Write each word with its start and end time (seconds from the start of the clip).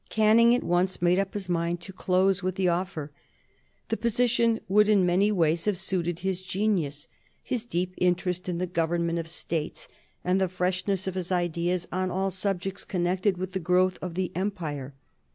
Canning 0.09 0.55
at 0.55 0.63
once 0.63 0.99
made 0.99 1.19
up 1.19 1.35
his 1.35 1.47
mind 1.47 1.79
to 1.81 1.93
close 1.93 2.41
with 2.41 2.55
the 2.55 2.67
offer. 2.67 3.11
The 3.89 3.97
position 3.97 4.59
would 4.67 4.89
in 4.89 5.05
many 5.05 5.31
ways 5.31 5.65
have 5.65 5.77
suited 5.77 6.21
his 6.21 6.41
genius, 6.41 7.07
his 7.43 7.67
deep 7.67 7.93
interest 7.99 8.49
in 8.49 8.57
the 8.57 8.65
government 8.65 9.19
of 9.19 9.27
states, 9.27 9.87
and 10.23 10.41
the 10.41 10.49
freshness 10.49 11.05
of 11.05 11.13
his 11.13 11.31
ideas 11.31 11.87
on 11.91 12.09
all 12.09 12.31
subjects 12.31 12.83
connected 12.83 13.37
with 13.37 13.51
the 13.51 13.59
growth 13.59 13.99
of 14.01 14.15
the 14.15 14.31
Empire. 14.33 14.95